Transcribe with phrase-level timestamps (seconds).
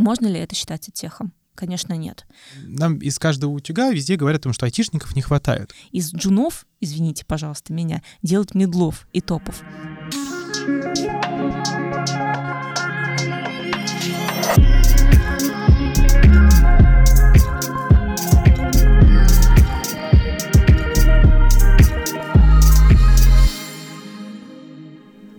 [0.00, 1.34] Можно ли это считать техом?
[1.54, 2.26] Конечно, нет.
[2.62, 5.74] Нам из каждого утюга везде говорят о том, что айтишников не хватает.
[5.92, 9.62] Из джунов, извините, пожалуйста, меня, делают медлов и топов.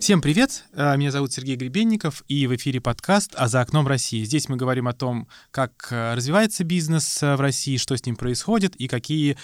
[0.01, 0.65] Всем привет!
[0.73, 4.23] Э, меня зовут Сергей Гребенников, и в эфире подкаст «А за окном России».
[4.23, 8.15] Здесь мы говорим о том, как э, развивается бизнес э, в России, что с ним
[8.15, 9.37] происходит и какие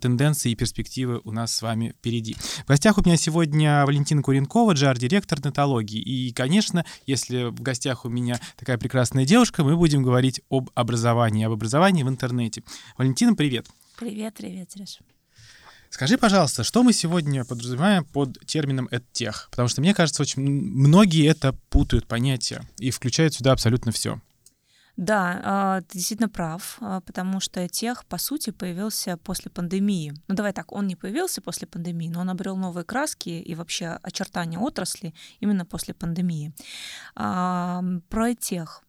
[0.00, 2.36] тенденции и перспективы у нас с вами впереди.
[2.64, 6.00] В гостях у меня сегодня Валентина Куренкова, джар-директор нетологии.
[6.00, 11.44] И, конечно, если в гостях у меня такая прекрасная девушка, мы будем говорить об образовании,
[11.44, 12.62] об образовании в интернете.
[12.96, 13.66] Валентина, привет!
[13.98, 15.00] Привет, привет, Сереж.
[15.90, 19.48] Скажи, пожалуйста, что мы сегодня подразумеваем под термином «эдтех»?
[19.50, 24.20] Потому что, мне кажется, очень многие это путают понятия и включают сюда абсолютно все.
[24.98, 30.12] Да, а, ты действительно прав, а, потому что тех, по сути, появился после пандемии.
[30.26, 34.00] Ну давай так, он не появился после пандемии, но он обрел новые краски и вообще
[34.02, 36.52] очертания отрасли именно после пандемии.
[37.14, 38.82] А, про тех.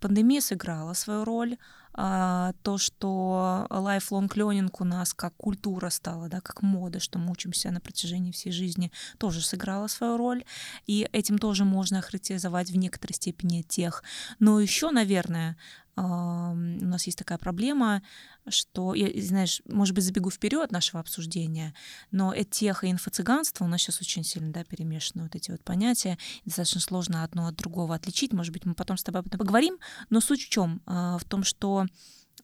[0.00, 1.58] Пандемия сыграла свою роль,
[1.94, 7.70] то, что lifelong learning у нас как культура стала, да, как мода, что мы учимся
[7.70, 10.44] на протяжении всей жизни, тоже сыграла свою роль.
[10.86, 14.02] И этим тоже можно охарактеризовать в некоторой степени тех.
[14.38, 15.56] Но еще, наверное,
[15.94, 18.02] у нас есть такая проблема,
[18.48, 21.74] что, я, знаешь, может быть, забегу вперед нашего обсуждения,
[22.10, 26.18] но этех и инфо-цыганство у нас сейчас очень сильно да, перемешаны вот эти вот понятия,
[26.44, 28.32] достаточно сложно одно от другого отличить.
[28.32, 30.80] Может быть, мы потом с тобой об этом поговорим, но суть в чем?
[30.86, 31.86] А, в том, что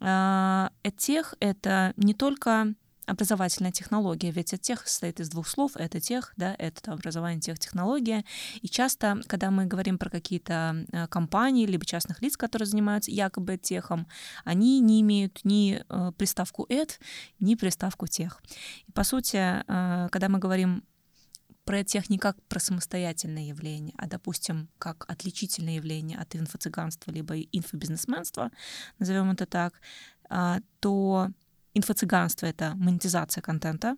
[0.01, 2.75] а, этех— это не только
[3.09, 7.59] образовательная технология, ведь от тех состоит из двух слов, это тех, да, это образование, тех,
[7.59, 8.25] технология.
[8.61, 13.57] И часто, когда мы говорим про какие-то э, компании, либо частных лиц, которые занимаются якобы
[13.57, 14.07] техом,
[14.45, 17.01] они не имеют ни э, приставку «эт»,
[17.41, 18.43] ни приставку «тех».
[18.87, 20.85] И, по сути, э, когда мы говорим
[21.65, 27.39] про тех не как про самостоятельное явление, а, допустим, как отличительное явление от инфо-цыганства либо
[27.41, 28.51] инфобизнесменства,
[28.99, 29.75] назовем это так,
[30.81, 31.31] то
[31.75, 33.97] Инфо-цыганство— это монетизация контента.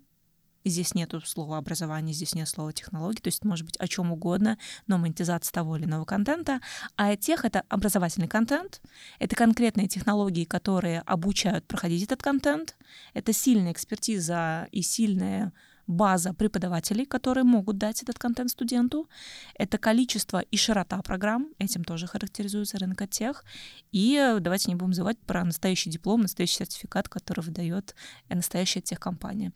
[0.65, 4.59] Здесь нету слова образование, здесь нет слова технологии, то есть может быть о чем угодно,
[4.87, 6.61] но монетизация того или иного контента.
[6.97, 8.83] А тех— это образовательный контент,
[9.19, 12.77] это конкретные технологии, которые обучают проходить этот контент,
[13.15, 15.53] это сильная экспертиза и сильная
[15.91, 19.09] база преподавателей, которые могут дать этот контент студенту,
[19.55, 23.45] это количество и широта программ, этим тоже характеризуется рынок тех.
[23.93, 27.95] И э, давайте не будем забывать про настоящий диплом, настоящий сертификат, который выдает
[28.29, 29.53] э, настоящая техкомпания.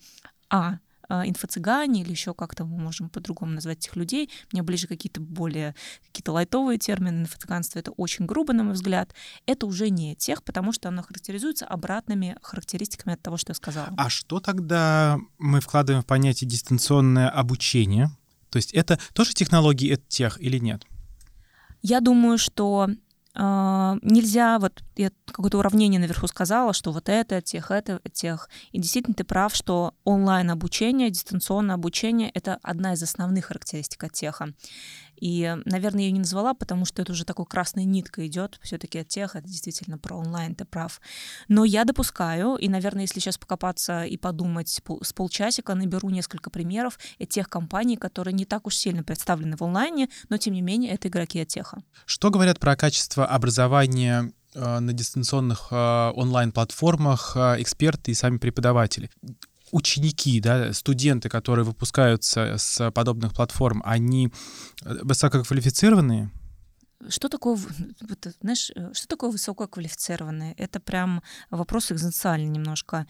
[0.51, 0.79] А
[1.09, 4.31] инфо-цыгане или еще как-то мы можем по-другому назвать этих людей.
[4.53, 5.75] Мне ближе какие-то более
[6.07, 7.23] какие-то лайтовые термины.
[7.23, 9.15] Инфо-цыганство— это очень грубо, на мой взгляд.
[9.47, 13.89] Это уже не тех, потому что оно характеризуется обратными характеристиками от того, что я сказала.
[13.97, 18.11] А что тогда мы вкладываем в понятие дистанционное обучение?
[18.51, 20.85] То есть это тоже технологии тех или нет?
[21.83, 22.89] Я думаю, что
[23.37, 28.49] нельзя, вот я какое-то уравнение наверху сказала, что вот это, тех, это, тех.
[28.71, 34.53] И действительно ты прав, что онлайн-обучение, дистанционное обучение— это одна из основных характеристик теха.
[35.25, 38.59] И, наверное, ее не назвала, потому что это уже такой красной ниткой идет.
[38.61, 41.01] Все-таки от тех, это действительно про онлайн, ты прав.
[41.49, 46.99] Но я допускаю, и, наверное, если сейчас покопаться и подумать с полчасика, наберу несколько примеров
[47.27, 51.09] тех компаний, которые не так уж сильно представлены в онлайне, но, тем не менее, это
[51.09, 51.83] игроки от теха.
[52.05, 59.09] Что говорят про качество образования э, на дистанционных э, онлайн-платформах э, эксперты и сами преподаватели
[59.75, 64.31] ученики, да, студенты, которые выпускаются с подобных платформ, они
[64.85, 66.31] э, высококвалифицированные?
[67.09, 67.59] Что такое,
[68.41, 70.55] знаешь, э, что такое высококвалифицированные?
[70.55, 73.07] Это прям вопрос экзистенциальный немножко.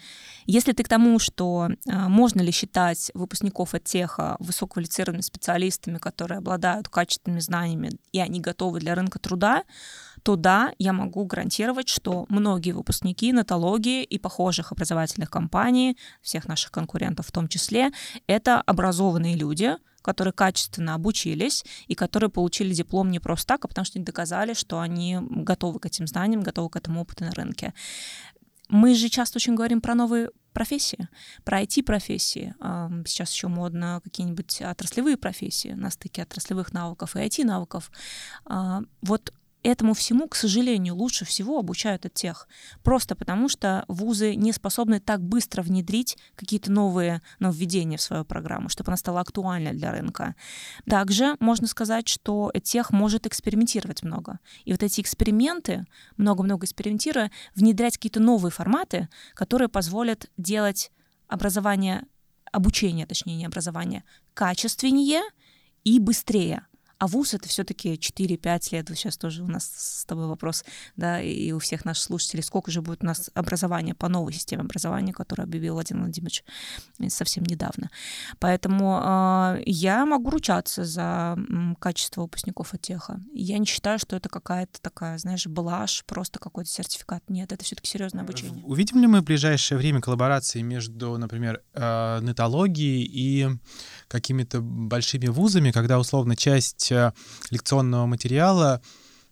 [0.47, 6.39] Если ты к тому, что а, можно ли считать выпускников от теха высококвалифицированными специалистами, которые
[6.39, 9.65] обладают качественными знаниями, и они готовы для рынка труда,
[10.25, 16.73] то да, я могу гарантировать, что многие выпускники нотологии и похожих образовательных компаний, всех наших
[16.73, 17.91] конкурентов в том числе,
[18.27, 23.85] это образованные люди, которые качественно обучились и которые получили диплом не просто так, а потому
[23.85, 27.75] что они доказали, что они готовы к этим знаниям, готовы к этому опыту на рынке.
[28.71, 31.09] Мы же часто очень говорим про новые профессии,
[31.45, 32.55] про IT-профессии.
[33.07, 37.91] Сейчас еще модно какие-нибудь отраслевые профессии на стыке отраслевых навыков и IT-навыков.
[38.47, 39.35] А, вот
[39.65, 42.47] этому всему, к сожалению, лучше всего обучают от тех.
[42.83, 48.69] Просто потому, что вузы не способны так быстро внедрить какие-то новые нововведения в свою программу,
[48.69, 50.37] чтобы она стала актуальной для рынка.
[50.87, 54.39] Также можно сказать, что тех может экспериментировать много.
[54.65, 60.93] И вот эти эксперименты, много-много экспериментируя, внедрять какие-то новые форматы, которые позволят делать
[61.27, 62.05] образование,
[62.53, 65.23] обучение, точнее, не образование, качественнее
[65.85, 66.67] и быстрее.
[66.99, 68.89] А вуз это все-таки 4-5 лет.
[68.89, 70.65] Вот сейчас тоже у нас с тобой вопрос,
[70.97, 74.63] да, и у всех наших слушателей, сколько же будет у нас образования по новой системе
[74.63, 76.45] образования, которую объявил Владимир Владимирович
[76.99, 77.91] э, совсем недавно.
[78.39, 81.37] Поэтому э, я могу ручаться за
[81.81, 83.21] качество выпускников отеха.
[83.33, 87.23] Я не считаю, что это какая-то такая, знаешь, блажь, просто какой-то сертификат.
[87.29, 88.65] Нет, это все-таки серьезное обучение.
[88.65, 93.49] Увидим ли мы в ближайшее время коллаборации между, например, э, нетологией и
[94.09, 97.13] какими-то большими вузами, когда условно часть э,
[97.51, 98.81] лекционного материала.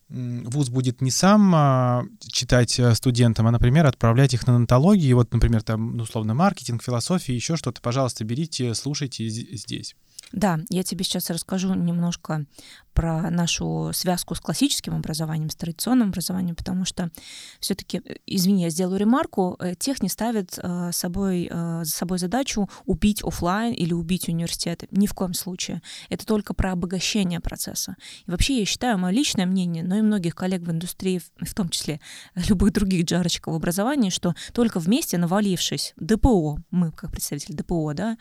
[0.08, 5.32] Вуз будет не сам а, читать э, студентам, а, например, отправлять их на нотологии, вот,
[5.32, 9.96] например, там, ну, условно, маркетинг, философия, еще что-то, пожалуйста, берите, слушайте здесь.
[10.30, 12.46] Да, я тебе сейчас расскажу немножко
[12.92, 17.10] про нашу связку с классическим образованием, с традиционным образованием, потому что
[17.60, 22.69] все-таки, э, извини, я сделаю ремарку, э, тех не ставит э, собой, за собой задачу
[22.84, 24.88] убить офлайн или убить университеты.
[24.90, 25.82] Ни в коем случае.
[26.08, 27.96] Это только про обогащение процесса.
[28.26, 31.69] И вообще я считаю, мое личное мнение, но и многих коллег в индустрии, в том
[31.69, 32.00] числе
[32.48, 38.16] любых других джарочков в образовании, что только вместе навалившись ДПО, мы как представители ДПО, да,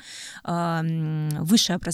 [1.39, 1.90] высшее образование,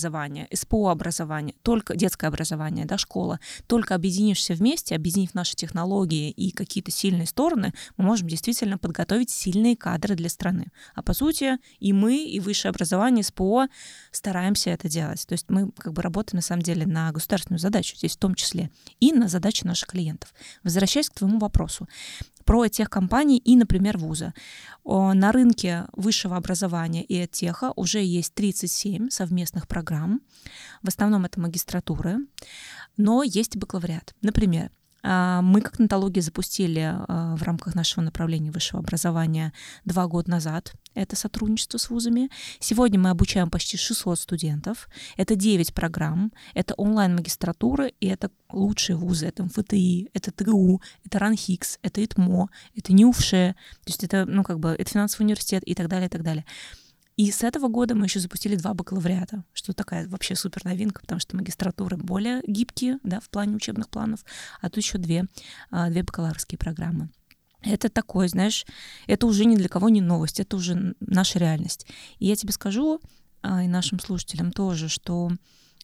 [0.54, 6.52] СПО образование, только детское образование, образование, да, школа, только объединишься вместе, объединив наши технологии и
[6.52, 10.68] какие-то сильные стороны, мы можем действительно подготовить сильные кадры для страны.
[10.96, 13.68] А по сути и мы, и высшее образование, СПО
[14.12, 15.26] стараемся это делать.
[15.28, 18.36] То есть мы как бы работаем на самом деле на государственную задачу здесь в том
[18.36, 20.34] числе и на задачи наших клиентов.
[20.64, 21.88] Возвращаясь к твоему вопросу
[22.48, 24.34] про тех компаний и, например, вуза.
[24.86, 30.22] На рынке высшего образования и теха уже есть 37 совместных программ.
[30.82, 32.20] В основном это магистратуры,
[32.96, 34.16] но есть и бакалавриат.
[34.22, 34.72] Например,
[35.08, 39.54] мы как нотология запустили а, в рамках нашего направления высшего образования
[39.86, 42.30] два года назад это сотрудничество с вузами.
[42.60, 44.90] Сегодня мы обучаем почти 600 студентов.
[45.16, 49.28] Это 9 программ, это онлайн-магистратура, и это лучшие вузы.
[49.28, 54.60] Это МФТИ, это ТГУ, это РАНХИКС, это ИТМО, это НИУФШЕ, то есть это, ну, как
[54.60, 56.46] бы, это финансовый университет и так далее, и так далее.
[57.18, 61.20] И с этого года мы еще запустили два бакалавриата, что такая вообще супер новинка, потому
[61.20, 64.24] что магистратуры более гибкие да, в плане учебных планов,
[64.62, 65.26] а тут еще две,
[65.72, 67.10] а, две бакалаврские программы.
[67.64, 68.68] Это такое, знаешь,
[69.08, 71.88] это уже ни для кого не новость, это уже наша реальность.
[72.20, 73.02] И я тебе скажу,
[73.42, 75.32] а, и нашим слушателям тоже, что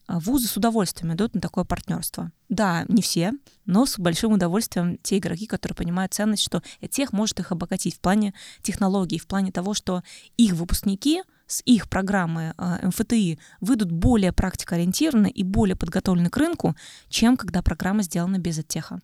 [0.08, 2.32] вузы с удовольствием идут на такое партнерство.
[2.50, 3.32] Да, не все,
[3.66, 8.00] но с большим удовольствием те игроки, которые понимают ценность, что тех может их обогатить в
[8.00, 10.04] плане технологий, в плане того, что
[10.38, 16.76] их выпускники с их программы э, МФТИ выйдут более практикоориентированно и более подготовлены к рынку,
[17.10, 19.02] чем когда программа сделана без оттеха.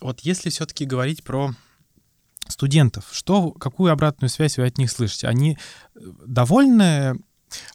[0.00, 1.54] Вот если все-таки говорить про
[2.48, 5.28] студентов, что, какую обратную связь вы от них слышите?
[5.28, 5.56] Они
[5.94, 7.18] э, довольны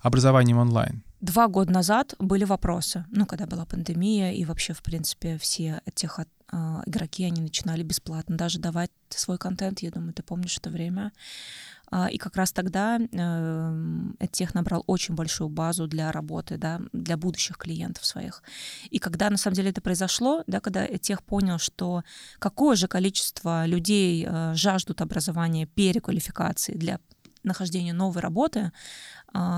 [0.02, 1.04] образованием онлайн?
[1.26, 6.20] Два года назад были вопросы, ну, когда была пандемия, и вообще, в принципе, все этих
[6.20, 6.26] э,
[6.86, 11.12] игроки, они начинали бесплатно даже давать свой контент, я думаю, ты помнишь это время.
[11.90, 17.18] А, и как раз тогда э, тех набрал очень большую базу для работы, да, для
[17.18, 18.44] будущих клиентов своих.
[18.92, 22.04] И когда на самом деле это произошло, да, когда тех понял, что
[22.38, 27.00] какое же количество людей э, жаждут образования переквалификации для
[27.46, 28.72] нахождения новой работы,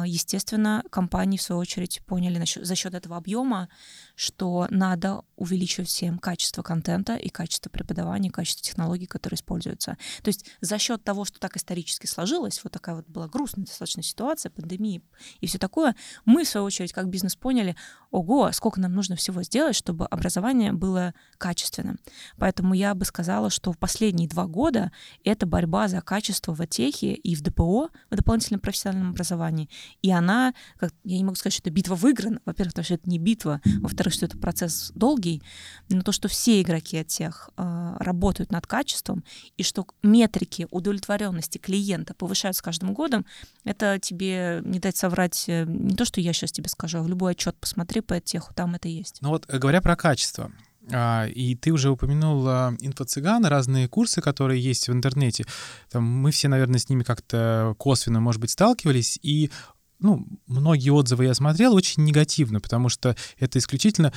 [0.05, 3.69] естественно, компании, в свою очередь, поняли за счет этого объема,
[4.15, 9.98] что надо увеличивать всем качество контента и качество преподавания, и качество технологий, которые используются.
[10.24, 14.01] То есть за счет того, что так исторически сложилось, вот такая вот была грустная достаточно
[14.01, 15.03] ситуация, пандемии
[15.41, 17.75] и все такое, мы, в свою очередь, как бизнес поняли,
[18.10, 22.00] ого, сколько нам нужно всего сделать, чтобы образование было качественным.
[22.38, 24.91] Поэтому я бы сказала, что в последние два года
[25.24, 29.66] это борьба за качество в отехе и в ДПО, в дополнительном профессиональном образовании,
[30.01, 33.09] и она, как, я не могу сказать, что это битва выиграна, во-первых, потому что это
[33.09, 35.41] не битва, во-вторых, что это процесс долгий,
[35.89, 39.24] но то, что все игроки от тех э, работают над качеством,
[39.57, 43.25] и что метрики удовлетворенности клиента повышаются с каждым годом,
[43.63, 47.07] это тебе не дать соврать э, не то, что я сейчас тебе скажу, а в
[47.07, 49.17] любой отчет посмотри по теху, там это есть.
[49.21, 54.62] Ну вот, э, говоря про качество, а, и ты уже упомянул инфо-цыган, разные курсы, которые
[54.62, 55.46] есть в интернете.
[55.89, 59.20] Там мы все, наверное, с ними как-то косвенно, может быть, сталкивались.
[59.22, 59.51] И
[60.00, 64.13] ну, многие отзывы я смотрел очень негативно, потому что это исключительно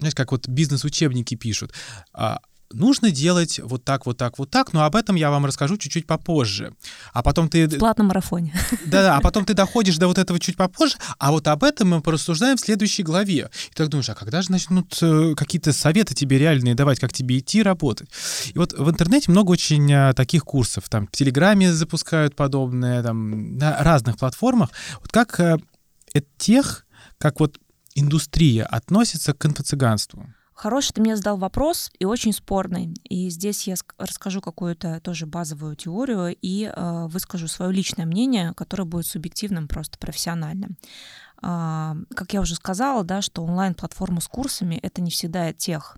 [0.00, 1.74] знаешь, как вот бизнес-учебники пишут,
[2.12, 2.40] а,
[2.72, 6.06] нужно делать вот так, вот так, вот так, но об этом я вам расскажу чуть-чуть
[6.06, 6.72] попозже.
[7.12, 7.66] А потом ты...
[7.66, 8.54] В платном марафоне.
[8.86, 12.00] Да-да, а потом ты доходишь до вот этого чуть попозже, а вот об этом мы
[12.00, 13.50] порассуждаем в следующей главе.
[13.70, 17.38] И так думаешь, а когда же начнут э, какие-то советы тебе реальные давать, как тебе
[17.38, 18.08] идти работать?
[18.52, 23.56] И вот в интернете много очень э, таких курсов, там в Телеграме запускают подобные, там
[23.58, 24.70] на разных платформах.
[25.00, 25.58] Вот как э,
[26.36, 26.86] тех,
[27.18, 27.58] как вот
[27.94, 30.26] индустрия относится к инфо-цыганству?
[30.60, 32.92] Хороший ты мне задал вопрос и очень спорный.
[33.08, 38.84] И здесь я расскажу какую-то тоже базовую теорию и э, выскажу свое личное мнение, которое
[38.84, 40.76] будет субъективным, просто профессиональным.
[41.42, 45.96] Э, как я уже сказала, да, что онлайн-платформа с курсами— это не всегда тех.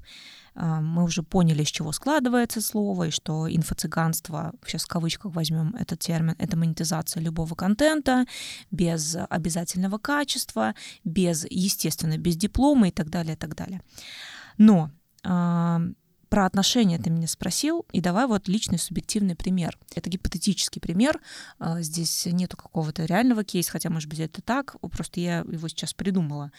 [0.54, 5.75] Э, мы уже поняли, из чего складывается слово, и что инфо-цыганство, сейчас в кавычках возьмем
[5.75, 8.26] этот термин, это монетизация любого контента
[8.71, 13.81] без обязательного качества, без, естественно, без диплома и так далее, и так далее.
[14.59, 14.90] Но
[15.25, 15.78] э,
[16.28, 19.78] про отношения ты меня спросил, и давай вот личный субъективный пример.
[19.94, 21.21] Это гипотетический пример,
[21.61, 25.92] э, здесь нету какого-то реального кейса, хотя, может быть, это так, просто я его сейчас
[25.94, 26.50] придумала.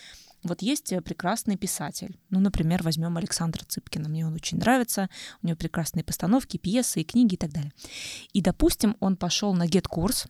[0.44, 2.20] Вот есть прекрасный писатель.
[2.30, 4.10] Ну, например, возьмем Александра Цыпкина.
[4.10, 5.10] Мне он очень нравится.
[5.42, 7.72] У него прекрасные постановки, пьесы и книги и так далее.
[8.34, 10.28] И, допустим, он пошел на GET-курс,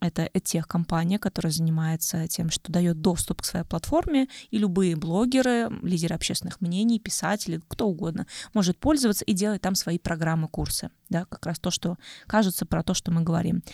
[0.00, 5.70] это тех компания, которая занимается тем, что дает доступ к своей платформе, и любые блогеры,
[5.82, 10.90] лидеры общественных мнений, писатели, кто угодно, может пользоваться и делать там свои программы, курсы.
[11.10, 11.96] Да, как раз то, что
[12.28, 13.64] кажется про то, что мы говорим.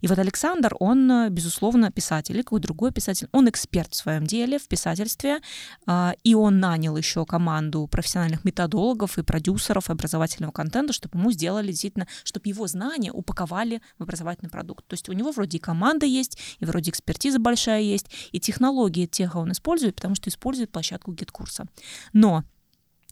[0.00, 4.60] И вот Александр, он, безусловно, писатель, или какой другой писатель, он эксперт в своем деле,
[4.60, 5.40] в писательстве,
[5.86, 11.72] а, и он нанял еще команду профессиональных методологов и продюсеров образовательного контента, чтобы ему сделали
[11.72, 14.86] действительно, чтобы его знания упаковали в образовательный продукт.
[14.86, 15.60] То есть у него вроде и
[16.06, 20.70] есть, и вроде экспертиза большая есть, и технологии tech а он использует, потому что использует
[20.70, 21.66] площадку GetCourse а.
[22.12, 22.44] Но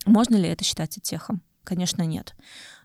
[0.06, 1.42] можно ли это считать tech ом?
[1.64, 2.34] Конечно, нет.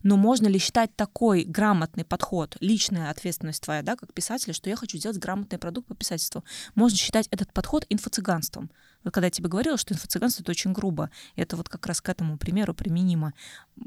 [0.03, 4.75] Но можно ли считать такой грамотный подход, личная ответственность твоя, да, как писателя, что я
[4.75, 6.43] хочу сделать грамотный продукт по писательству?
[6.75, 8.69] Можно считать этот подход инфо-цыганством.
[9.07, 12.09] Вот когда я тебе говорила, что инфо-цыганство— это очень грубо, это вот как раз к
[12.09, 13.33] этому примеру применимо.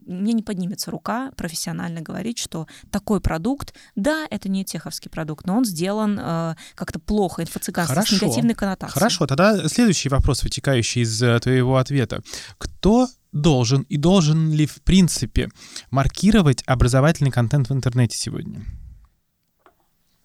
[0.06, 5.58] Мне не поднимется рука профессионально говорить, что такой продукт, да, это не теховский продукт, но
[5.58, 8.94] он сделан э, как-то плохо, инфо-цыганство, с негативной коннотацией.
[8.94, 12.22] Хорошо, тогда следующий вопрос, вытекающий из э, твоего ответа.
[12.56, 15.50] Кто должен и должен ли в принципе
[15.90, 18.64] маркировать образовательный контент в интернете сегодня?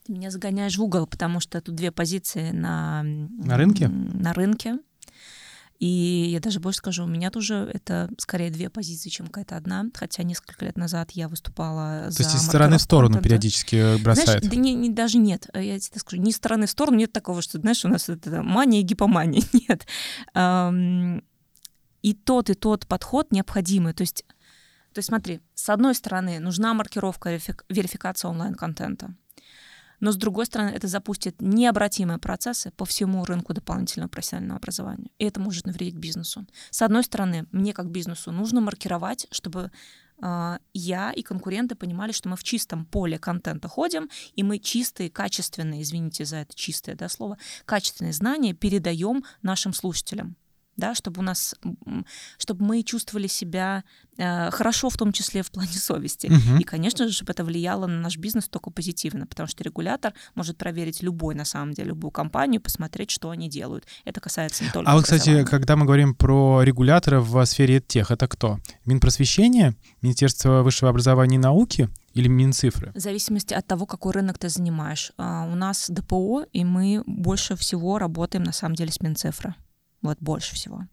[0.05, 3.87] Ты меня загоняешь в угол, потому что тут две позиции на, на рынке.
[3.87, 4.77] На рынке.
[5.77, 9.85] И я даже больше скажу, у меня тоже это скорее две позиции, чем какая-то одна.
[9.93, 12.23] Хотя несколько лет назад я выступала То за...
[12.23, 13.29] есть из стороны в сторону контента.
[13.29, 14.39] периодически бросает?
[14.39, 15.49] Знаешь, да не, не, даже нет.
[15.53, 18.79] Я тебе скажу, ни стороны в сторону нет такого, что, знаешь, у нас это мания
[18.79, 19.43] и гипомания.
[19.67, 19.85] Нет
[22.05, 23.93] и тот, и тот подход необходимый.
[23.93, 24.25] То есть,
[24.93, 27.31] то есть смотри, с одной стороны, нужна маркировка,
[27.67, 29.15] верификация онлайн-контента.
[29.99, 35.09] Но с другой стороны, это запустит необратимые процессы по всему рынку дополнительного профессионального образования.
[35.17, 36.45] И это может навредить бизнесу.
[36.69, 39.71] С одной стороны, мне как бизнесу нужно маркировать, чтобы
[40.21, 45.09] э, я и конкуренты понимали, что мы в чистом поле контента ходим, и мы чистые,
[45.09, 50.35] качественные, извините за это чистое да, слово, качественные знания передаем нашим слушателям
[50.77, 51.55] да, чтобы у нас,
[52.37, 53.83] чтобы мы чувствовали себя
[54.17, 56.27] э, хорошо, в том числе в плане совести.
[56.27, 56.59] Угу.
[56.59, 60.57] И, конечно же, чтобы это влияло на наш бизнес только позитивно, потому что регулятор может
[60.57, 63.85] проверить любой, на самом деле, любую компанию, посмотреть, что они делают.
[64.03, 64.89] Это касается не только.
[64.89, 68.59] А вот, кстати, когда мы говорим про регуляторов в сфере тех, это кто?
[68.85, 72.91] Минпросвещение, Министерство высшего образования и науки или Минцифры?
[72.93, 75.11] В зависимости от того, какой рынок ты занимаешь.
[75.17, 79.55] Uh, у нас ДПО, и мы больше всего работаем на самом деле с Минцифры
[80.05, 80.85] вот больше всего.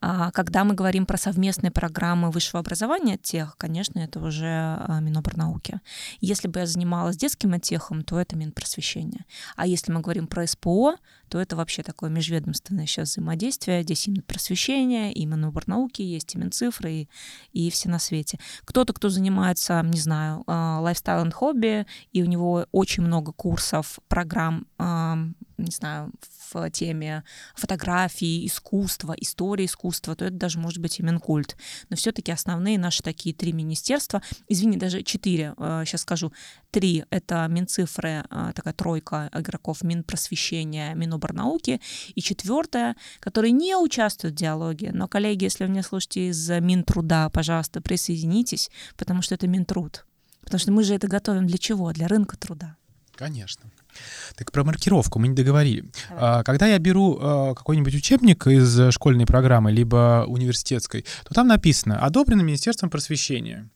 [0.00, 5.80] А когда мы говорим про совместные программы высшего образования тех, конечно, это уже а, Миноборнауки.
[6.20, 9.24] Если бы я занималась детским техом, то это Минпросвещение.
[9.56, 10.96] А если мы говорим про СПО,
[11.28, 13.82] то это вообще такое межведомственное сейчас взаимодействие.
[13.82, 17.08] Здесь и Минпросвещение, и Миноборнауки есть, и Минцифры, и,
[17.52, 18.38] и все на свете.
[18.64, 24.66] Кто-то, кто занимается, не знаю, лайфстайл и хобби, и у него очень много курсов, программ,
[24.78, 26.12] не знаю,
[26.50, 27.24] в теме
[27.54, 31.56] фотографии, искусства, истории искусства, то это даже может быть и Минкульт.
[31.90, 36.32] Но все-таки основные наши такие три министерства, извини, даже четыре, сейчас э, скажу,
[36.70, 41.80] три— это Минцифры, э, такая тройка игроков, Минпросвещения, Миноборнауки,
[42.14, 47.30] и четвертая, которые не участвуют в диалоге, но, коллеги, если вы меня слушаете из Минтруда,
[47.32, 50.04] пожалуйста, присоединитесь, потому что это Минтруд.
[50.42, 51.92] Потому что мы же это готовим для чего?
[51.92, 52.77] Для рынка труда.
[53.18, 53.64] Конечно.
[54.36, 55.90] Так про маркировку мы не договорили.
[56.08, 56.44] Давай.
[56.44, 62.42] Когда я беру а, какой-нибудь учебник из школьной программы, либо университетской, то там написано «Одобрено
[62.42, 63.68] Министерством просвещения».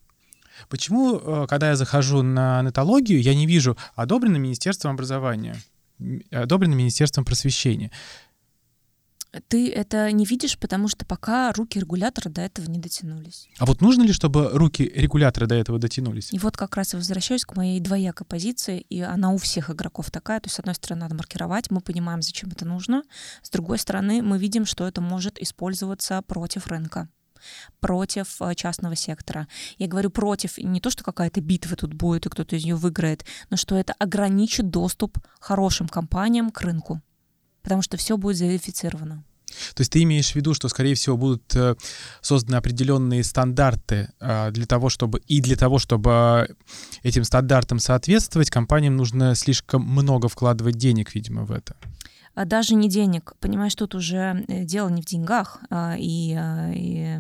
[0.69, 5.57] Почему, а, когда я захожу на нетологию, я не вижу «Одобрено Министерством образования»,
[6.31, 7.91] «Одобрено Министерством просвещения»?
[9.49, 13.49] Ты это не видишь, потому что пока руки регулятора до этого не дотянулись.
[13.59, 16.33] А вот нужно ли, чтобы руки регулятора до этого дотянулись?
[16.33, 20.11] И вот как раз и возвращаюсь к моей двоякой позиции, и она у всех игроков
[20.11, 20.41] такая.
[20.41, 23.05] То есть, с одной стороны, надо маркировать, мы понимаем, зачем это нужно.
[23.43, 27.09] С другой стороны, мы видим, что это может использоваться против рынка
[27.81, 29.49] против э, частного сектора.
[29.77, 33.25] Я говорю против не то, что какая-то битва тут будет и кто-то из нее выиграет,
[33.51, 37.03] но что это ограничит доступ хорошим компаниям к рынку
[37.73, 39.25] потому что все будет заверифицировано.
[39.75, 41.75] То есть ты имеешь в виду, что, скорее всего, будут э,
[42.21, 46.55] созданы определенные стандарты э, для того, чтобы и для того, чтобы
[47.03, 51.77] этим стандартам соответствовать, компаниям нужно слишком много вкладывать денег, видимо, в это.
[52.35, 53.35] А даже не денег.
[53.41, 56.39] Понимаешь, тут уже э, дело не в деньгах, а, и,
[56.75, 57.19] и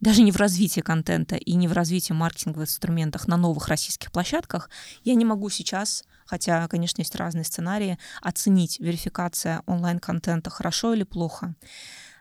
[0.00, 4.68] даже не в развитии контента, и не в развитии маркетинговых инструментах на новых российских площадках.
[5.04, 11.54] Я не могу сейчас хотя, конечно, есть разные сценарии, оценить верификация онлайн-контента хорошо или плохо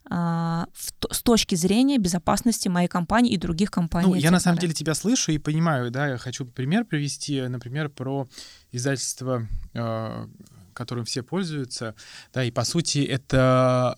[0.09, 0.67] а,
[1.11, 4.07] с точки зрения безопасности моей компании и других компаний.
[4.07, 7.89] Ну, я на самом деле тебя слышу и понимаю, да, я хочу пример привести, например,
[7.89, 8.27] про
[8.71, 10.29] издательство, а,
[10.73, 11.95] которым все пользуются,
[12.33, 13.97] да, и по сути это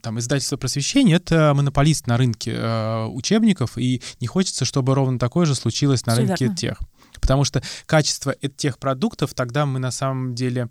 [0.00, 5.46] там издательство просвещения это монополист на рынке э, учебников, и не хочется, чтобы ровно такое
[5.46, 6.56] же случилось на Все рынке верно.
[6.56, 6.80] тех.
[7.30, 10.68] Потому что качество тех продуктов тогда мы на самом деле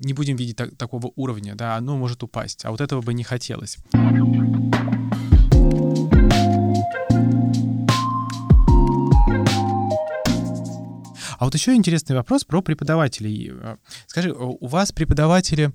[0.00, 2.64] не будем видеть так, такого уровня, да, оно может упасть.
[2.64, 3.78] А вот этого бы не хотелось.
[11.38, 13.52] А вот еще интересный вопрос про преподавателей.
[14.08, 15.70] Скажи, у вас преподаватели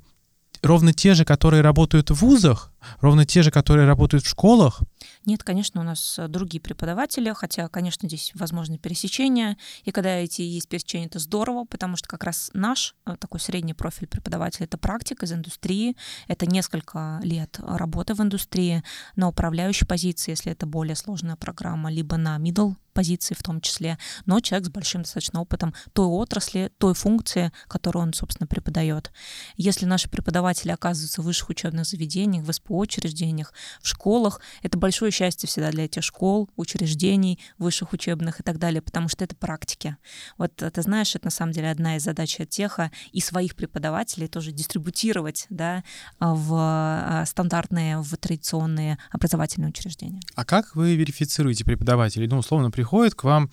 [0.61, 4.81] ровно те же, которые работают в вузах, ровно те же, которые работают в школах?
[5.25, 9.57] Нет, конечно, у нас э, другие преподаватели, хотя, конечно, здесь возможны пересечения.
[9.83, 13.73] И когда эти есть пересечения, это здорово, потому что как раз наш э, такой средний
[13.73, 15.95] профиль преподавателя— это практик из индустрии,
[16.27, 18.83] это несколько лет работы в индустрии
[19.15, 23.99] на управляющей позиции, если это более сложная программа, либо на middle позиции в том числе,
[24.25, 29.11] но человек с большим достаточно опытом той отрасли, той функции, которую он, собственно, преподает.
[29.57, 35.11] Если наши преподаватели оказываются в высших учебных заведениях, в СПО учреждениях, в школах, это большое
[35.11, 39.97] счастье всегда для этих школ, учреждений, высших учебных и так далее, потому что это практики.
[40.37, 44.51] Вот ты знаешь, это на самом деле одна из задач теха и своих преподавателей тоже
[44.51, 45.83] дистрибутировать да,
[46.19, 50.21] в а, стандартные, в традиционные образовательные учреждения.
[50.35, 52.27] А как вы верифицируете преподавателей?
[52.27, 53.49] Ну, условно, приходит к вам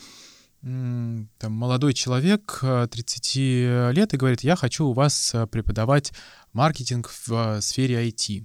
[0.63, 6.13] там, молодой человек 30 э, лет и говорит, я хочу у вас э, преподавать
[6.53, 8.45] маркетинг в э, сфере IT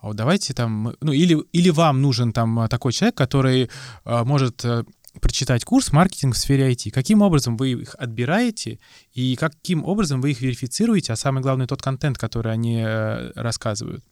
[0.00, 3.68] а вот давайте там, ну или, или вам нужен там а, такой человек, который
[4.04, 4.84] э, может э,
[5.20, 6.90] прочитать курс маркетинг в сфере IT.
[6.90, 8.78] Каким образом вы их отбираете
[9.12, 14.04] и каким образом вы их верифицируете, а самое главное тот контент, который они э, рассказывают?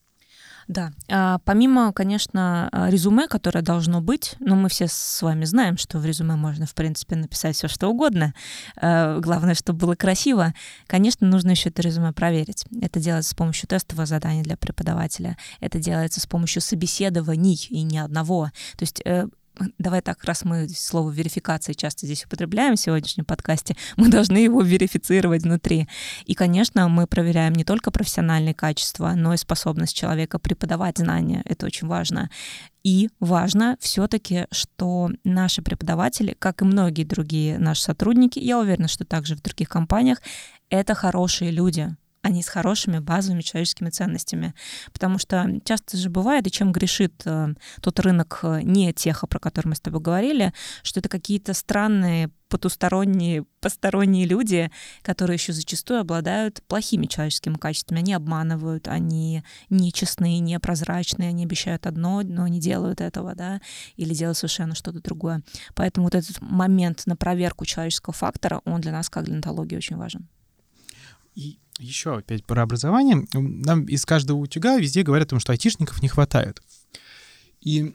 [0.68, 0.92] Да.
[1.08, 5.98] А, помимо, конечно, а, резюме, которое должно быть, но мы все с вами знаем, что
[5.98, 8.34] в резюме можно, в принципе, написать все, что угодно.
[8.76, 10.54] А, главное, чтобы было красиво.
[10.86, 12.64] Конечно, нужно еще это резюме проверить.
[12.82, 15.36] Это делается с помощью тестового задания для преподавателя.
[15.60, 18.50] Это делается с помощью собеседований и ни одного.
[18.76, 19.28] То есть э,
[19.78, 24.62] давай так, раз мы слово верификация часто здесь употребляем в сегодняшнем подкасте, мы должны его
[24.62, 25.88] верифицировать внутри.
[26.24, 31.42] И, конечно, мы проверяем не только профессиональные качества, но и способность человека преподавать знания.
[31.44, 32.30] Это очень важно.
[32.82, 39.04] И важно все-таки, что наши преподаватели, как и многие другие наши сотрудники, я уверена, что
[39.04, 40.22] также в других компаниях,
[40.70, 44.54] это хорошие люди, они с хорошими базовыми человеческими ценностями.
[44.92, 49.38] Потому что часто же бывает, и чем грешит э, тот рынок э, не теха, про
[49.38, 54.70] который мы с тобой говорили, что это какие-то странные потусторонние, посторонние люди,
[55.02, 58.00] которые еще зачастую обладают плохими человеческими качествами.
[58.00, 63.60] Они обманывают, они нечестные, непрозрачные, они обещают одно, но не делают этого, да,
[63.94, 65.42] или делают совершенно что-то другое.
[65.74, 69.96] Поэтому вот этот момент на проверку человеческого фактора, он для нас, как для онтологии, очень
[69.96, 70.28] важен.
[71.36, 73.26] И еще опять про образование.
[73.32, 76.60] Нам из каждого утюга везде говорят о том, что айтишников не хватает.
[77.60, 77.94] И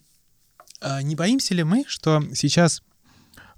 [0.80, 2.82] а, не боимся ли мы, что сейчас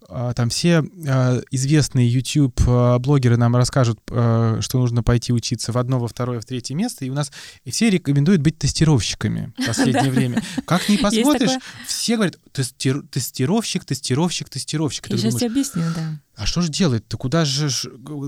[0.09, 5.99] а, там все а, известные YouTube-блогеры нам расскажут, а, что нужно пойти учиться в одно,
[5.99, 7.31] во второе, в третье место, и у нас
[7.63, 10.43] и все рекомендуют быть тестировщиками в последнее время.
[10.65, 15.09] Как ни посмотришь, все говорят, тестировщик, тестировщик, тестировщик.
[15.09, 16.19] Я сейчас тебе объясню, да.
[16.35, 17.15] А что же делать-то?
[17.17, 17.69] Куда же...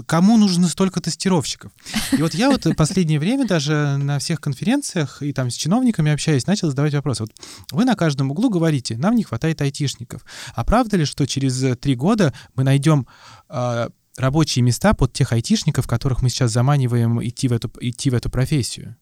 [0.05, 1.71] Кому нужно столько тестировщиков?
[2.11, 6.45] И вот я вот последнее время даже на всех конференциях и там с чиновниками общаюсь,
[6.45, 7.19] начал задавать вопрос.
[7.19, 7.31] Вот
[7.71, 10.23] вы на каждом углу говорите, нам не хватает айтишников.
[10.53, 13.07] А правда ли, что через три года мы найдем
[13.49, 18.13] э, рабочие места под тех айтишников, которых мы сейчас заманиваем идти в эту, идти в
[18.13, 18.97] эту профессию?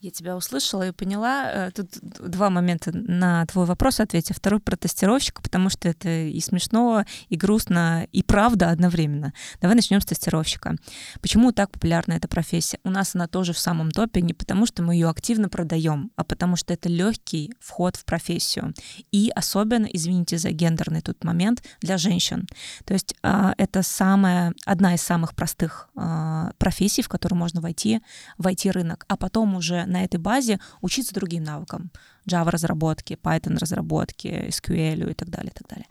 [0.00, 1.50] Я тебя услышала и поняла.
[1.50, 4.36] Э, тут два момента на твой вопрос ответить.
[4.36, 9.32] Второй про тестировщика, потому что это и смешно, и грустно, и правда одновременно.
[9.60, 10.76] Давай начнем с тестировщика.
[11.20, 12.78] Почему так популярна эта профессия?
[12.84, 16.22] У нас она тоже в самом топе не потому, что мы ее активно продаем, а
[16.22, 18.74] потому что это легкий вход в профессию.
[19.10, 22.46] И особенно, извините за гендерный тут момент, для женщин.
[22.84, 28.00] То есть а, это самая, одна из самых простых а, профессий, в которую можно войти,
[28.36, 31.90] войти рынок, а потом уже на этой базе учиться другим навыкам.
[32.28, 35.86] Java разработки, Python разработки, SQL и так далее, и так далее.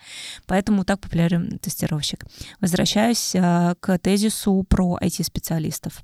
[0.45, 2.25] Поэтому так популярен тестировщик.
[2.61, 6.03] Возвращаюсь э, к тезису про IT-специалистов.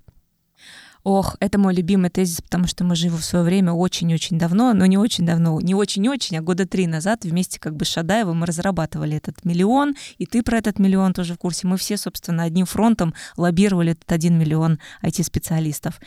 [1.03, 4.85] Ох, это мой любимый тезис, потому что мы живем в свое время очень-очень давно, но
[4.85, 8.45] не очень давно, не очень-очень, а года три назад вместе как бы с Шадаевым мы
[8.45, 11.67] разрабатывали этот миллион, и ты про этот миллион тоже в курсе.
[11.67, 15.99] Мы все, собственно, одним фронтом лоббировали этот один миллион IT-специалистов.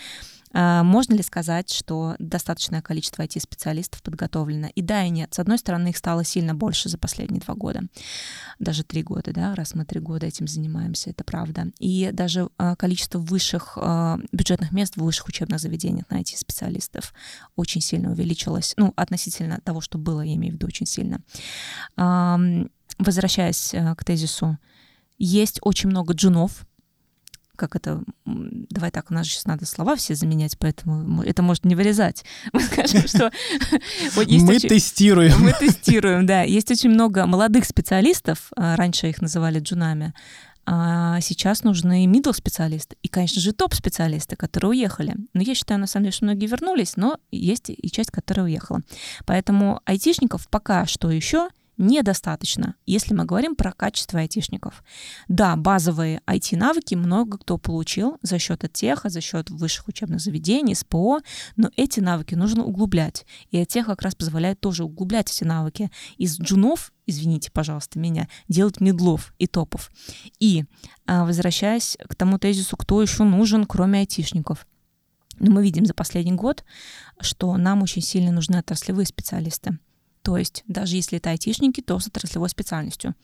[0.59, 4.69] А, можно ли сказать, что достаточное количество IT-специалистов подготовлено?
[4.75, 5.35] И да, и нет.
[5.35, 7.83] С одной стороны, их стало сильно больше за последние два года.
[8.59, 11.73] Даже три года, да, раз мы три года этим занимаемся, это правда.
[11.79, 17.13] И даже а, количество высших а, бюджетных мест в высших учебных заведениях на IT-специалистов
[17.55, 18.73] очень сильно увеличилось.
[18.79, 21.21] Ну, относительно того, что было, я имею в виду, очень сильно.
[22.99, 24.57] Возвращаясь к тезису,
[25.19, 26.67] есть очень много джунов,
[27.57, 31.75] как это, давай так, у нас сейчас надо слова все заменять, поэтому это может не
[31.75, 32.25] вырезать.
[32.53, 33.31] Мы скажем, что...
[34.17, 35.41] Мы тестируем.
[35.41, 36.43] Мы тестируем, да.
[36.43, 40.15] Есть очень много молодых специалистов, а, раньше их называли джунами,
[40.69, 45.15] а сейчас нужны middle специалисты и, конечно же, топ-специалисты, которые уехали.
[45.33, 48.83] Но я считаю, на самом деле, что многие вернулись, но есть и часть, которая уехала.
[49.27, 54.83] Поэтому айтишников пока что еще недостаточно, если мы говорим про качество айтишников.
[55.29, 61.21] Да, базовые IT-навыки много кто получил за счет отеха, за счет высших учебных заведений, СПО,
[61.57, 63.27] но эти навыки нужно углублять.
[63.51, 65.91] И отех как раз позволяет тоже углублять эти навыки.
[66.17, 69.93] Из джунов извините, пожалуйста, меня, делать медлов и топов.
[70.41, 70.65] И
[71.07, 74.67] а, возвращаясь к тому тезису, кто еще нужен, кроме айтишников.
[75.39, 76.65] Но мы видим за последний год,
[77.21, 79.79] что нам очень сильно нужны отраслевые специалисты.
[80.27, 83.15] То есть даже если это айтишники, то с отраслевой специальностью.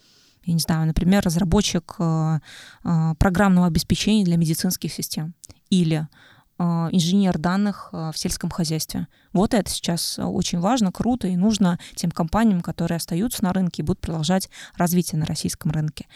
[0.45, 2.39] Я не знаю, например, разработчик э,
[2.85, 5.35] э, программного обеспечения для медицинских систем
[5.69, 6.07] или
[6.61, 9.09] э, инженер данных в сельском хозяйстве.
[9.33, 13.85] Вот это сейчас очень важно, круто и нужно тем компаниям, которые остаются на рынке и
[13.85, 16.07] будут продолжать развитие на российском рынке.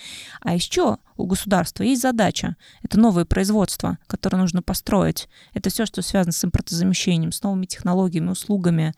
[0.41, 2.55] А еще у государства есть задача.
[2.85, 5.29] Это новое производство, которое нужно построить.
[5.53, 8.95] Это все, что связано с импортозамещением, с новыми технологиями, услугами,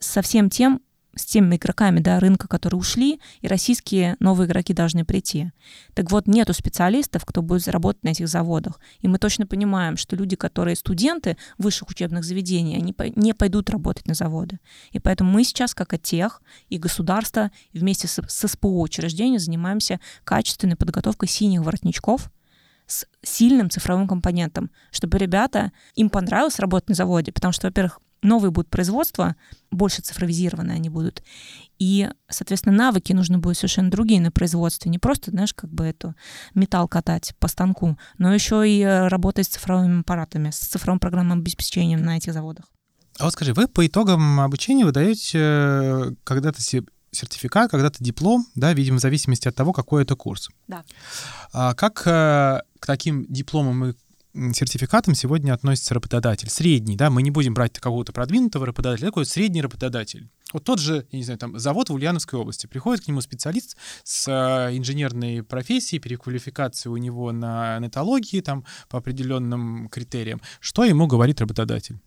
[0.00, 0.80] со всем тем,
[1.20, 5.52] с теми игроками да, рынка, которые ушли, и российские новые игроки должны прийти.
[5.94, 8.80] Так вот, нету специалистов, кто будет заработать на этих заводах.
[9.00, 14.06] И мы точно понимаем, что люди, которые студенты высших учебных заведений, они не пойдут работать
[14.06, 14.58] на заводы.
[14.92, 20.76] И поэтому мы сейчас, как тех и государство, вместе с, с СПО учреждения занимаемся качественной
[20.76, 22.30] подготовкой синих воротничков,
[22.86, 28.50] с сильным цифровым компонентом, чтобы ребята, им понравилось работать на заводе, потому что, во-первых, новые
[28.50, 29.36] будут производства,
[29.70, 31.22] больше цифровизированные они будут.
[31.78, 34.90] И, соответственно, навыки нужны будут совершенно другие на производстве.
[34.90, 36.14] Не просто, знаешь, как бы эту
[36.54, 41.38] металл катать по станку, но еще и э, работать с цифровыми аппаратами, с цифровым программным
[41.38, 42.66] обеспечением на этих заводах.
[43.18, 46.60] А вот скажи, вы по итогам обучения выдаете э, когда-то
[47.12, 50.48] сертификат, когда-то диплом, да, видимо, в зависимости от того, какой это курс.
[50.68, 50.84] Да.
[51.52, 53.94] А как э, к таким дипломам и
[54.34, 56.48] сертификатом сегодня относится работодатель.
[56.48, 60.28] Средний, да, мы не будем брать какого-то продвинутого работодателя, такой средний работодатель.
[60.52, 62.66] Вот тот же, я не знаю, там, завод в Ульяновской области.
[62.66, 68.98] Приходит к нему специалист с э, инженерной профессией, переквалификацией у него на нетологии, там, по
[68.98, 70.40] определенным критериям.
[70.60, 72.00] Что ему говорит работодатель?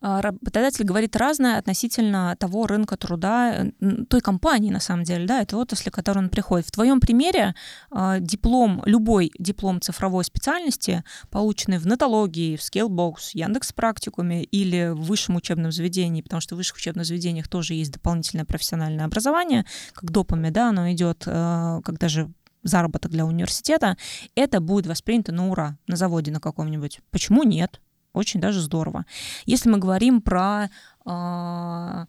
[0.00, 3.66] А, работодатель говорит разное относительно того рынка труда,
[4.08, 6.66] той компании, на самом деле, да, это отрасли, к которой он приходит.
[6.66, 7.54] В твоем примере
[7.90, 15.02] а, диплом, любой диплом цифровой специальности, полученный в нотологии, в Scalebox, Яндекс практикуме или в
[15.02, 20.10] высшем учебном заведении, потому что в высших учебных заведениях тоже есть дополнительное профессиональное образование, как
[20.10, 22.30] допами, да, оно идет, а, когда же
[22.62, 23.96] заработок для университета,
[24.34, 27.00] это будет воспринято на ура на заводе на каком-нибудь.
[27.10, 27.80] Почему нет?
[28.12, 29.04] Очень даже здорово.
[29.46, 30.68] Если мы говорим про
[31.04, 32.06] э,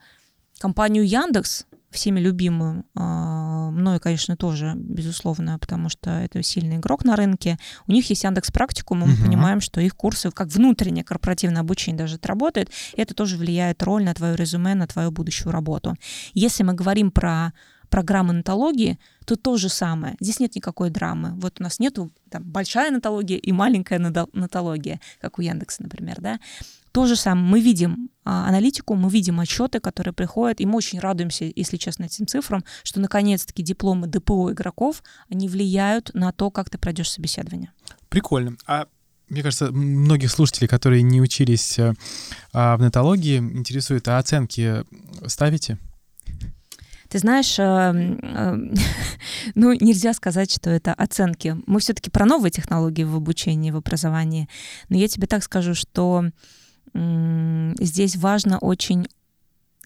[0.60, 7.16] компанию Яндекс, всеми любимую, а, мною, конечно, тоже, безусловно, потому что это сильный игрок на
[7.16, 7.58] рынке.
[7.88, 9.24] У них есть Яндекс Практикум, и мы угу.
[9.24, 13.82] понимаем, что их курсы, как внутреннее корпоративное обучение даже это работает, и это тоже влияет
[13.84, 15.96] роль на твое резюме, на твою будущую работу.
[16.34, 17.54] Если мы говорим про
[17.90, 20.16] программы нотологии, то то же самое.
[20.20, 21.34] Здесь нет никакой драмы.
[21.36, 26.40] Вот у нас нету большая нотология и маленькая нотология, как у Яндекса, например, да.
[26.92, 27.46] То же самое.
[27.46, 32.06] Мы видим а, аналитику, мы видим отчеты, которые приходят, и мы очень радуемся, если честно,
[32.06, 37.72] этим цифрам, что наконец-таки дипломы ДПО игроков, они влияют на то, как ты пройдешь собеседование.
[38.10, 38.56] Прикольно.
[38.66, 38.88] А
[39.30, 41.94] мне кажется, многих слушателей, которые не учились э,
[42.52, 44.84] а, в нетологии, интересует, а оценки
[45.28, 45.78] ставите?
[47.10, 48.58] Ты знаешь, э, э,
[49.56, 51.58] ну, нельзя сказать, что это оценки.
[51.66, 54.48] Мы все-таки про новые технологии в обучении, в образовании.
[54.90, 56.26] Но я тебе так скажу, что
[56.92, 59.08] здесь важно очень,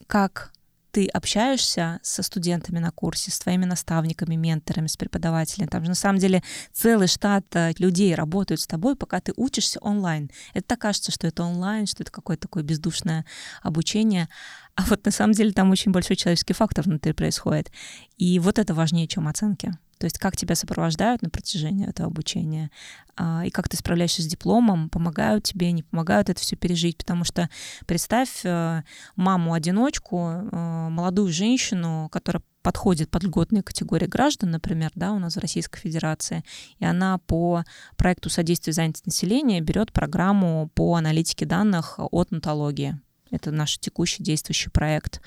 [0.08, 0.54] как
[0.94, 5.68] ты общаешься со студентами на курсе, с твоими наставниками, менторами, с преподавателями.
[5.68, 9.80] Там же на самом деле целый штат э, людей работают с тобой, пока ты учишься
[9.80, 10.30] онлайн.
[10.54, 13.26] Это так кажется, что это онлайн, что это какое-то такое бездушное
[13.64, 14.30] обучение.
[14.76, 17.72] А вот на самом деле там очень большой человеческий фактор внутри происходит.
[18.18, 19.76] И вот это важнее, чем оценки.
[20.04, 22.72] То есть как тебя сопровождают на протяжении этого обучения,
[23.16, 26.98] а, и как ты справляешься с дипломом, помогают тебе, не помогают это все пережить.
[26.98, 27.50] Потому что
[27.86, 28.84] представь э,
[29.16, 35.40] маму-одиночку, э, молодую женщину, которая подходит под льготные категории граждан, например, да, у нас в
[35.40, 36.44] Российской Федерации,
[36.80, 37.64] и она по
[37.96, 43.00] проекту содействия занятости населения берет программу по аналитике данных от нотологии.
[43.32, 45.22] Это наш текущий действующий проект.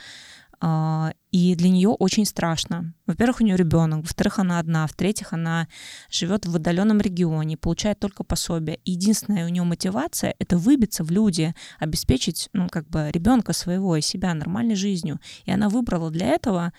[0.59, 2.95] А, и для нее очень страшно.
[3.07, 5.69] Во-первых, у нее ребенок, во-вторых, она одна, в-третьих, она
[6.11, 8.81] живет в отдаленном регионе, получает только пособие.
[8.85, 14.01] Единственная у нее мотивация— это выбиться в люди, обеспечить, ну, как бы ребенка своего и
[14.01, 15.21] себя нормальной жизнью.
[15.45, 16.73] И она выбрала для этого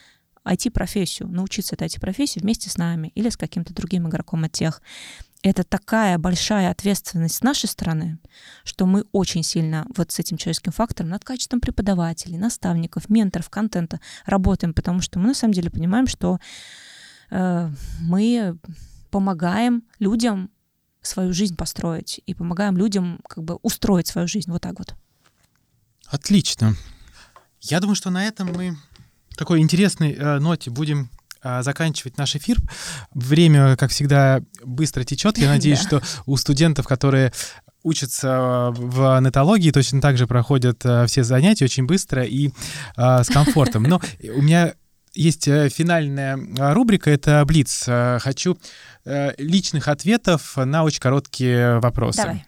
[0.48, 4.82] IT-профессию, научиться этой IT-профессии вместе с нами или с каким-то другим игроком от тех
[5.42, 8.20] это такая большая ответственность с нашей стороны,
[8.64, 14.00] что мы очень сильно вот с этим человеческим фактором над качеством преподавателей, наставников, менторов, контента
[14.26, 16.40] работаем, потому что мы на самом деле понимаем, что
[17.30, 17.70] э,
[18.02, 18.58] мы
[19.12, 20.50] помогаем людям
[21.02, 24.96] свою жизнь построить и помогаем людям как бы устроить свою жизнь вот так вот.
[26.08, 26.76] Отлично.
[27.62, 28.78] Я думаю, что на этом мы
[29.36, 31.10] такой интересной э, ноте будем
[31.62, 32.58] заканчивать наш эфир.
[33.14, 35.38] Время, как всегда, быстро течет.
[35.38, 37.34] Я надеюсь, что у студентов, которые
[37.84, 42.52] учатся в нетологии, точно так же проходят а, все занятия очень быстро и
[42.96, 43.84] а, с комфортом.
[43.84, 44.02] Но
[44.36, 44.74] у меня
[45.14, 46.38] есть э, финальная
[46.74, 47.86] рубрика, это Блиц.
[48.20, 48.58] Хочу
[49.06, 52.22] э, личных ответов на очень короткие вопросы.
[52.22, 52.46] Давай.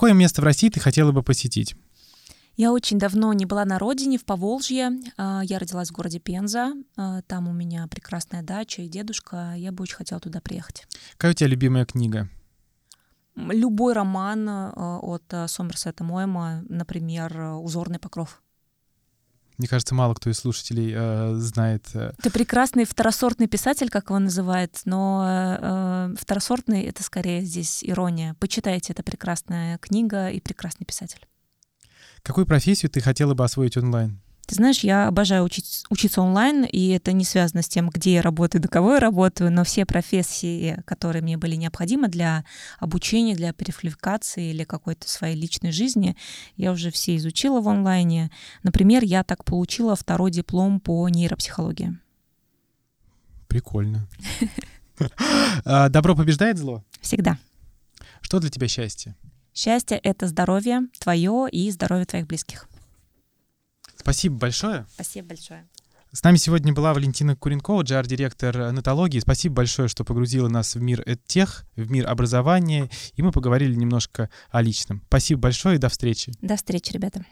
[0.00, 1.76] Какое место в России ты хотела бы посетить?
[2.56, 4.92] Я очень давно не была на родине, в Поволжье.
[5.18, 6.72] А, я родилась в городе Пенза.
[6.96, 9.52] А, там у меня прекрасная дача и дедушка.
[9.58, 10.86] Я бы очень хотела туда приехать.
[11.18, 12.30] Какая у тебя любимая книга?
[13.36, 18.40] Любой роман а, от Сомерсета Моэма, например, «Узорный покров».
[19.60, 21.84] Мне кажется, мало кто из слушателей э, знает.
[21.92, 22.14] Э...
[22.18, 25.22] Это прекрасный второсортный писатель, как его называют, но
[25.60, 28.34] э, второсортный— это скорее здесь ирония.
[28.40, 31.20] Почитайте, это прекрасная книга и прекрасный писатель.
[32.22, 34.22] Какую профессию ты хотела бы освоить онлайн?
[34.50, 38.20] Ты знаешь, я обожаю учить, учиться онлайн, и это не связано с тем, где я
[38.20, 42.44] работаю, до кого я работаю, но все профессии, которые мне были необходимы для
[42.80, 46.16] обучения, для переквалификации или какой-то своей личной жизни,
[46.56, 48.32] я уже все изучила в онлайне.
[48.64, 51.96] Например, я так получила второй диплом по нейропсихологии.
[53.46, 54.08] Прикольно.
[55.64, 56.84] А, добро побеждает зло?
[57.00, 57.38] Всегда.
[58.20, 59.14] Что для тебя счастье?
[59.54, 62.66] Счастье— это здоровье твое и здоровье твоих близких.
[64.00, 64.86] Спасибо большое.
[64.94, 65.66] Спасибо большое.
[66.12, 69.20] С нами сегодня была Валентина Куренкова, джар-директор нетологии.
[69.20, 74.28] Спасибо большое, что погрузила нас в мир тех, в мир образования, и мы поговорили немножко
[74.50, 75.02] о личном.
[75.06, 76.32] Спасибо большое и до встречи.
[76.40, 77.24] До встречи, ребята.